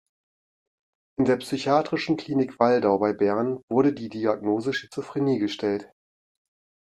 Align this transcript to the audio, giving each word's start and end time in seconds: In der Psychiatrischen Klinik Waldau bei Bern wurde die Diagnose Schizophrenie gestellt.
In 1.19 1.25
der 1.25 1.37
Psychiatrischen 1.37 2.17
Klinik 2.17 2.59
Waldau 2.59 2.97
bei 2.97 3.13
Bern 3.13 3.61
wurde 3.69 3.93
die 3.93 4.09
Diagnose 4.09 4.73
Schizophrenie 4.73 5.37
gestellt. 5.37 5.91